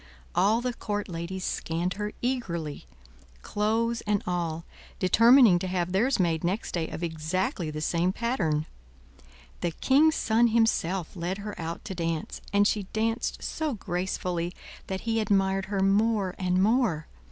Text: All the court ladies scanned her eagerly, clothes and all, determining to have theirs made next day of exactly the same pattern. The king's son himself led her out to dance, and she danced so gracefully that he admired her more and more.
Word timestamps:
All 0.33 0.61
the 0.61 0.73
court 0.73 1.07
ladies 1.09 1.43
scanned 1.43 1.93
her 1.93 2.11
eagerly, 2.23 2.87
clothes 3.43 4.01
and 4.07 4.23
all, 4.25 4.65
determining 4.97 5.59
to 5.59 5.67
have 5.67 5.91
theirs 5.91 6.19
made 6.19 6.43
next 6.43 6.71
day 6.71 6.87
of 6.87 7.03
exactly 7.03 7.69
the 7.69 7.81
same 7.81 8.11
pattern. 8.11 8.65
The 9.59 9.69
king's 9.69 10.15
son 10.15 10.47
himself 10.47 11.15
led 11.15 11.37
her 11.37 11.53
out 11.61 11.85
to 11.85 11.93
dance, 11.93 12.41
and 12.51 12.67
she 12.67 12.87
danced 12.93 13.43
so 13.43 13.75
gracefully 13.75 14.55
that 14.87 15.01
he 15.01 15.19
admired 15.19 15.65
her 15.67 15.81
more 15.81 16.33
and 16.39 16.63
more. 16.63 17.05